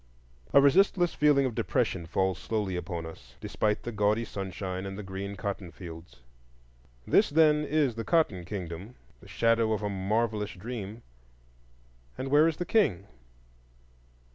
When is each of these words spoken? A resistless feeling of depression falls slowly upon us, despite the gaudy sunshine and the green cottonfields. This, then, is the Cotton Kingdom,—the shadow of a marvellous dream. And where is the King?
A 0.51 0.59
resistless 0.59 1.13
feeling 1.13 1.45
of 1.45 1.53
depression 1.53 2.07
falls 2.07 2.39
slowly 2.39 2.75
upon 2.75 3.05
us, 3.05 3.35
despite 3.39 3.83
the 3.83 3.91
gaudy 3.91 4.25
sunshine 4.25 4.87
and 4.87 4.97
the 4.97 5.03
green 5.03 5.35
cottonfields. 5.35 6.21
This, 7.05 7.29
then, 7.29 7.63
is 7.63 7.93
the 7.93 8.03
Cotton 8.03 8.43
Kingdom,—the 8.43 9.27
shadow 9.27 9.73
of 9.73 9.83
a 9.83 9.89
marvellous 9.89 10.53
dream. 10.53 11.03
And 12.17 12.29
where 12.29 12.47
is 12.47 12.57
the 12.57 12.65
King? 12.65 13.05